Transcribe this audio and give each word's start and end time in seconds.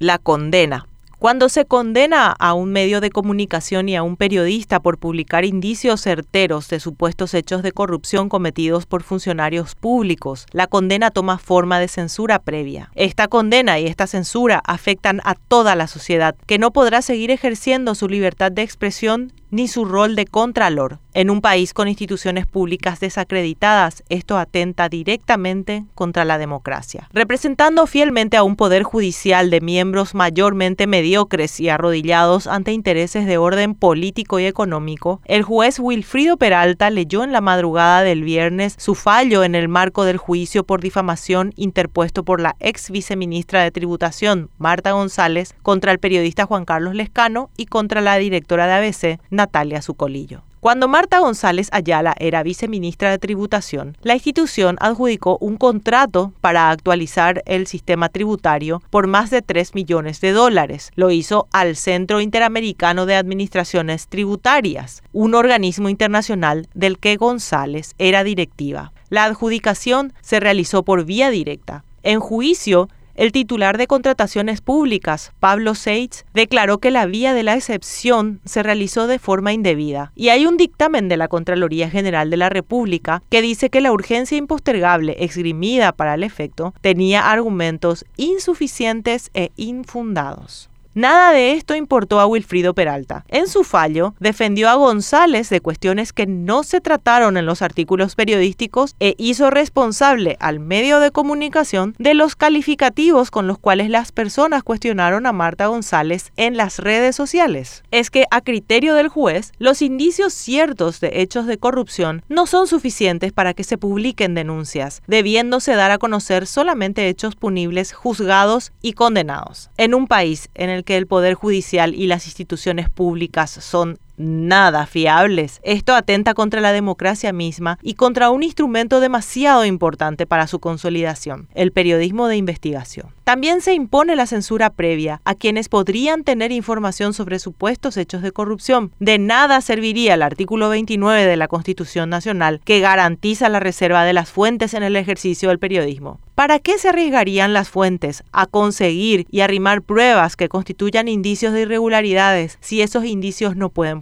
la 0.00 0.16
condena. 0.18 0.86
Cuando 1.18 1.50
se 1.50 1.66
condena 1.66 2.34
a 2.38 2.54
un 2.54 2.72
medio 2.72 3.02
de 3.02 3.10
comunicación 3.10 3.90
y 3.90 3.96
a 3.96 4.02
un 4.02 4.16
periodista 4.16 4.80
por 4.80 4.96
publicar 4.96 5.44
indicios 5.44 6.00
certeros 6.00 6.70
de 6.70 6.80
supuestos 6.80 7.34
hechos 7.34 7.62
de 7.62 7.72
corrupción 7.72 8.30
cometidos 8.30 8.86
por 8.86 9.02
funcionarios 9.02 9.74
públicos, 9.74 10.46
la 10.52 10.66
condena 10.66 11.10
toma 11.10 11.36
forma 11.36 11.78
de 11.78 11.88
censura 11.88 12.38
previa. 12.38 12.90
Esta 12.94 13.28
condena 13.28 13.78
y 13.78 13.86
esta 13.86 14.06
censura 14.06 14.62
afectan 14.64 15.20
a 15.24 15.34
toda 15.34 15.76
la 15.76 15.86
sociedad, 15.86 16.34
que 16.46 16.58
no 16.58 16.70
podrá 16.70 17.02
seguir 17.02 17.30
ejerciendo 17.30 17.94
su 17.94 18.08
libertad 18.08 18.50
de 18.50 18.62
expresión 18.62 19.30
ni 19.50 19.68
su 19.68 19.84
rol 19.84 20.16
de 20.16 20.26
contralor. 20.26 20.98
En 21.12 21.28
un 21.28 21.40
país 21.40 21.74
con 21.74 21.88
instituciones 21.88 22.46
públicas 22.46 23.00
desacreditadas, 23.00 24.04
esto 24.08 24.38
atenta 24.38 24.88
directamente 24.88 25.84
contra 25.96 26.24
la 26.24 26.38
democracia. 26.38 27.08
Representando 27.12 27.86
fielmente 27.88 28.36
a 28.36 28.44
un 28.44 28.54
poder 28.54 28.84
judicial 28.84 29.50
de 29.50 29.60
miembros 29.60 30.14
mayormente 30.14 30.86
mediocres 30.86 31.58
y 31.58 31.68
arrodillados 31.68 32.46
ante 32.46 32.72
intereses 32.72 33.26
de 33.26 33.38
orden 33.38 33.74
político 33.74 34.38
y 34.38 34.46
económico, 34.46 35.20
el 35.24 35.42
juez 35.42 35.80
Wilfrido 35.80 36.36
Peralta 36.36 36.90
leyó 36.90 37.24
en 37.24 37.32
la 37.32 37.40
madrugada 37.40 38.02
del 38.02 38.22
viernes 38.22 38.74
su 38.78 38.94
fallo 38.94 39.42
en 39.42 39.56
el 39.56 39.68
marco 39.68 40.04
del 40.04 40.16
juicio 40.16 40.64
por 40.64 40.80
difamación 40.80 41.52
interpuesto 41.56 42.24
por 42.24 42.40
la 42.40 42.54
ex 42.60 42.90
viceministra 42.90 43.62
de 43.62 43.70
Tributación, 43.72 44.50
Marta 44.58 44.92
González, 44.92 45.54
contra 45.62 45.90
el 45.90 45.98
periodista 45.98 46.46
Juan 46.46 46.64
Carlos 46.64 46.94
Lescano 46.94 47.50
y 47.56 47.66
contra 47.66 48.00
la 48.00 48.16
directora 48.16 48.66
de 48.66 48.72
ABC, 48.74 49.20
Natalia 49.40 49.80
Zucolillo. 49.80 50.42
Cuando 50.60 50.86
Marta 50.86 51.20
González 51.20 51.70
Ayala 51.72 52.14
era 52.18 52.42
viceministra 52.42 53.10
de 53.10 53.18
Tributación, 53.18 53.96
la 54.02 54.12
institución 54.12 54.76
adjudicó 54.78 55.38
un 55.40 55.56
contrato 55.56 56.34
para 56.42 56.68
actualizar 56.68 57.42
el 57.46 57.66
sistema 57.66 58.10
tributario 58.10 58.82
por 58.90 59.06
más 59.06 59.30
de 59.30 59.40
3 59.40 59.74
millones 59.74 60.20
de 60.20 60.32
dólares. 60.32 60.92
Lo 60.96 61.10
hizo 61.10 61.48
al 61.52 61.76
Centro 61.76 62.20
Interamericano 62.20 63.06
de 63.06 63.16
Administraciones 63.16 64.08
Tributarias, 64.08 65.02
un 65.14 65.34
organismo 65.34 65.88
internacional 65.88 66.68
del 66.74 66.98
que 66.98 67.16
González 67.16 67.94
era 67.96 68.22
directiva. 68.22 68.92
La 69.08 69.24
adjudicación 69.24 70.12
se 70.20 70.40
realizó 70.40 70.82
por 70.82 71.06
vía 71.06 71.30
directa. 71.30 71.84
En 72.02 72.20
juicio, 72.20 72.90
el 73.14 73.32
titular 73.32 73.76
de 73.76 73.86
Contrataciones 73.86 74.60
Públicas, 74.60 75.32
Pablo 75.40 75.74
Seitz, 75.74 76.24
declaró 76.32 76.78
que 76.78 76.90
la 76.90 77.06
vía 77.06 77.34
de 77.34 77.42
la 77.42 77.54
excepción 77.54 78.40
se 78.44 78.62
realizó 78.62 79.06
de 79.06 79.18
forma 79.18 79.52
indebida. 79.52 80.12
Y 80.14 80.28
hay 80.30 80.46
un 80.46 80.56
dictamen 80.56 81.08
de 81.08 81.16
la 81.16 81.28
Contraloría 81.28 81.90
General 81.90 82.30
de 82.30 82.36
la 82.36 82.48
República 82.48 83.22
que 83.28 83.42
dice 83.42 83.68
que 83.68 83.80
la 83.80 83.92
urgencia 83.92 84.38
impostergable 84.38 85.16
esgrimida 85.20 85.92
para 85.92 86.14
el 86.14 86.22
efecto 86.22 86.74
tenía 86.80 87.30
argumentos 87.30 88.04
insuficientes 88.16 89.30
e 89.34 89.50
infundados. 89.56 90.69
Nada 90.94 91.30
de 91.30 91.52
esto 91.52 91.76
importó 91.76 92.18
a 92.18 92.26
Wilfrido 92.26 92.74
Peralta. 92.74 93.24
En 93.28 93.46
su 93.46 93.62
fallo, 93.62 94.14
defendió 94.18 94.68
a 94.68 94.74
González 94.74 95.48
de 95.48 95.60
cuestiones 95.60 96.12
que 96.12 96.26
no 96.26 96.64
se 96.64 96.80
trataron 96.80 97.36
en 97.36 97.46
los 97.46 97.62
artículos 97.62 98.16
periodísticos 98.16 98.96
e 98.98 99.14
hizo 99.16 99.50
responsable 99.50 100.36
al 100.40 100.58
medio 100.58 100.98
de 100.98 101.12
comunicación 101.12 101.94
de 101.98 102.14
los 102.14 102.34
calificativos 102.34 103.30
con 103.30 103.46
los 103.46 103.56
cuales 103.56 103.88
las 103.88 104.10
personas 104.10 104.64
cuestionaron 104.64 105.26
a 105.26 105.32
Marta 105.32 105.68
González 105.68 106.32
en 106.36 106.56
las 106.56 106.80
redes 106.80 107.14
sociales. 107.14 107.84
Es 107.92 108.10
que, 108.10 108.24
a 108.32 108.40
criterio 108.40 108.94
del 108.94 109.06
juez, 109.06 109.52
los 109.58 109.82
indicios 109.82 110.34
ciertos 110.34 110.98
de 110.98 111.20
hechos 111.22 111.46
de 111.46 111.56
corrupción 111.56 112.24
no 112.28 112.46
son 112.46 112.66
suficientes 112.66 113.32
para 113.32 113.54
que 113.54 113.62
se 113.62 113.78
publiquen 113.78 114.34
denuncias, 114.34 115.02
debiéndose 115.06 115.76
dar 115.76 115.92
a 115.92 115.98
conocer 115.98 116.48
solamente 116.48 117.06
hechos 117.06 117.36
punibles 117.36 117.92
juzgados 117.92 118.72
y 118.82 118.94
condenados. 118.94 119.70
En 119.76 119.94
un 119.94 120.08
país 120.08 120.48
en 120.54 120.68
el 120.68 120.79
que 120.82 120.96
el 120.96 121.06
Poder 121.06 121.34
Judicial 121.34 121.94
y 121.94 122.06
las 122.06 122.26
instituciones 122.26 122.88
públicas 122.88 123.50
son 123.50 123.98
nada 124.20 124.86
fiables. 124.86 125.60
Esto 125.62 125.94
atenta 125.94 126.34
contra 126.34 126.60
la 126.60 126.72
democracia 126.72 127.32
misma 127.32 127.78
y 127.82 127.94
contra 127.94 128.30
un 128.30 128.42
instrumento 128.42 129.00
demasiado 129.00 129.64
importante 129.64 130.26
para 130.26 130.46
su 130.46 130.60
consolidación, 130.60 131.48
el 131.54 131.72
periodismo 131.72 132.28
de 132.28 132.36
investigación. 132.36 133.08
También 133.24 133.60
se 133.60 133.74
impone 133.74 134.16
la 134.16 134.26
censura 134.26 134.70
previa 134.70 135.20
a 135.24 135.34
quienes 135.34 135.68
podrían 135.68 136.24
tener 136.24 136.50
información 136.50 137.14
sobre 137.14 137.38
supuestos 137.38 137.96
hechos 137.96 138.22
de 138.22 138.32
corrupción. 138.32 138.92
De 138.98 139.18
nada 139.18 139.60
serviría 139.60 140.14
el 140.14 140.22
artículo 140.22 140.68
29 140.68 141.26
de 141.26 141.36
la 141.36 141.46
Constitución 141.46 142.10
Nacional 142.10 142.60
que 142.64 142.80
garantiza 142.80 143.48
la 143.48 143.60
reserva 143.60 144.04
de 144.04 144.12
las 144.12 144.30
fuentes 144.30 144.74
en 144.74 144.82
el 144.82 144.96
ejercicio 144.96 145.48
del 145.48 145.60
periodismo. 145.60 146.18
¿Para 146.34 146.58
qué 146.58 146.78
se 146.78 146.88
arriesgarían 146.88 147.52
las 147.52 147.68
fuentes 147.68 148.24
a 148.32 148.46
conseguir 148.46 149.26
y 149.30 149.40
arrimar 149.40 149.82
pruebas 149.82 150.36
que 150.36 150.48
constituyan 150.48 151.06
indicios 151.06 151.52
de 151.52 151.62
irregularidades 151.62 152.56
si 152.60 152.80
esos 152.80 153.04
indicios 153.04 153.56
no 153.56 153.68
pueden? 153.68 154.00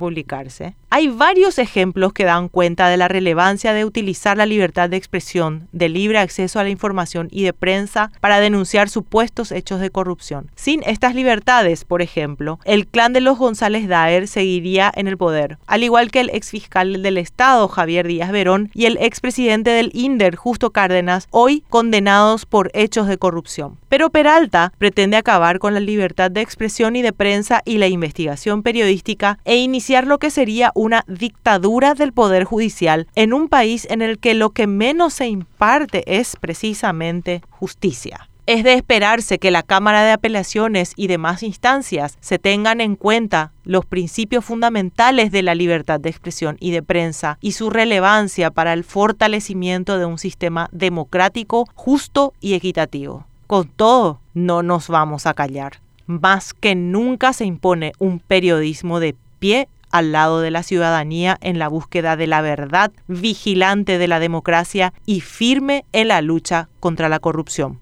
Hay 0.90 1.08
varios 1.08 1.58
ejemplos 1.58 2.12
que 2.12 2.24
dan 2.24 2.48
cuenta 2.48 2.88
de 2.88 2.96
la 2.96 3.08
relevancia 3.08 3.74
de 3.74 3.84
utilizar 3.84 4.36
la 4.36 4.46
libertad 4.46 4.88
de 4.88 4.96
expresión, 4.96 5.68
de 5.72 5.88
libre 5.88 6.18
acceso 6.18 6.58
a 6.58 6.62
la 6.62 6.70
información 6.70 7.28
y 7.30 7.42
de 7.42 7.52
prensa 7.52 8.10
para 8.20 8.40
denunciar 8.40 8.88
supuestos 8.88 9.52
hechos 9.52 9.80
de 9.80 9.90
corrupción. 9.90 10.50
Sin 10.54 10.82
estas 10.84 11.14
libertades, 11.14 11.84
por 11.84 12.00
ejemplo, 12.00 12.58
el 12.64 12.86
clan 12.86 13.12
de 13.12 13.20
los 13.20 13.36
González 13.36 13.86
Daer 13.86 14.28
seguiría 14.28 14.90
en 14.94 15.08
el 15.08 15.18
poder, 15.18 15.58
al 15.66 15.84
igual 15.84 16.10
que 16.10 16.20
el 16.20 16.30
exfiscal 16.30 17.02
del 17.02 17.18
Estado, 17.18 17.68
Javier 17.68 18.06
Díaz 18.06 18.32
Verón, 18.32 18.70
y 18.72 18.86
el 18.86 18.96
expresidente 18.98 19.70
del 19.70 19.90
INDER, 19.92 20.36
Justo 20.36 20.70
Cárdenas, 20.70 21.28
hoy 21.30 21.64
condenados 21.68 22.46
por 22.46 22.70
hechos 22.72 23.08
de 23.08 23.18
corrupción. 23.18 23.76
Pero 23.88 24.10
Peralta 24.10 24.72
pretende 24.78 25.16
acabar 25.16 25.58
con 25.58 25.74
la 25.74 25.80
libertad 25.80 26.30
de 26.30 26.40
expresión 26.40 26.96
y 26.96 27.02
de 27.02 27.12
prensa 27.12 27.62
y 27.64 27.78
la 27.78 27.88
investigación 27.88 28.62
periodística 28.62 29.38
e 29.44 29.56
lo 29.88 30.18
que 30.18 30.30
sería 30.30 30.70
una 30.74 31.04
dictadura 31.06 31.94
del 31.94 32.12
Poder 32.12 32.44
Judicial 32.44 33.08
en 33.14 33.32
un 33.32 33.48
país 33.48 33.86
en 33.90 34.02
el 34.02 34.18
que 34.18 34.34
lo 34.34 34.50
que 34.50 34.66
menos 34.66 35.14
se 35.14 35.28
imparte 35.28 36.04
es 36.06 36.36
precisamente 36.36 37.42
justicia. 37.48 38.28
Es 38.46 38.64
de 38.64 38.74
esperarse 38.74 39.38
que 39.38 39.50
la 39.50 39.62
Cámara 39.62 40.04
de 40.04 40.12
Apelaciones 40.12 40.92
y 40.96 41.06
demás 41.06 41.42
instancias 41.42 42.16
se 42.20 42.38
tengan 42.38 42.80
en 42.80 42.96
cuenta 42.96 43.52
los 43.64 43.84
principios 43.84 44.44
fundamentales 44.44 45.30
de 45.30 45.42
la 45.42 45.54
libertad 45.54 46.00
de 46.00 46.08
expresión 46.08 46.56
y 46.58 46.70
de 46.70 46.82
prensa 46.82 47.36
y 47.42 47.52
su 47.52 47.68
relevancia 47.68 48.50
para 48.50 48.72
el 48.72 48.84
fortalecimiento 48.84 49.98
de 49.98 50.06
un 50.06 50.18
sistema 50.18 50.68
democrático, 50.72 51.66
justo 51.74 52.32
y 52.40 52.54
equitativo. 52.54 53.26
Con 53.46 53.68
todo, 53.68 54.20
no 54.32 54.62
nos 54.62 54.88
vamos 54.88 55.26
a 55.26 55.34
callar. 55.34 55.80
Más 56.06 56.54
que 56.54 56.74
nunca 56.74 57.34
se 57.34 57.44
impone 57.44 57.92
un 57.98 58.18
periodismo 58.18 58.98
de 58.98 59.14
pie 59.38 59.68
al 59.90 60.12
lado 60.12 60.40
de 60.40 60.50
la 60.50 60.62
ciudadanía 60.62 61.38
en 61.40 61.58
la 61.58 61.68
búsqueda 61.68 62.16
de 62.16 62.26
la 62.26 62.40
verdad, 62.40 62.92
vigilante 63.06 63.98
de 63.98 64.08
la 64.08 64.20
democracia 64.20 64.92
y 65.06 65.20
firme 65.20 65.84
en 65.92 66.08
la 66.08 66.20
lucha 66.20 66.68
contra 66.80 67.08
la 67.08 67.18
corrupción. 67.18 67.80